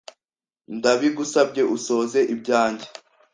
Ndabigusabye 0.77 1.61
Usoze 1.75 2.19
ibyanjye 2.33 2.87